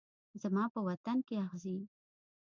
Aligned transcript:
زما 0.41 0.63
په 0.73 0.79
وطن 0.87 1.17
کې 1.27 1.35
اغزي 1.45 1.77